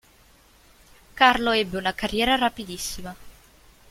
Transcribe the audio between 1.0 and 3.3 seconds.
Carlo ebbe una carriera rapidissima.